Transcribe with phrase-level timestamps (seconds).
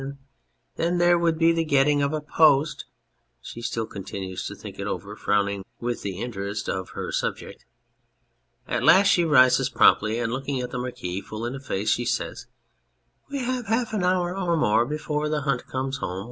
[0.01, 0.17] And
[0.77, 2.85] then there would be the getting of a post
[3.39, 7.67] (she still continues to think it over, frowning with the interest of her subject;
[8.67, 12.47] at last she rises promptly, and looking the Marquis full in the face she says):
[13.29, 16.19] We have half an hour or more before the hunt comes home.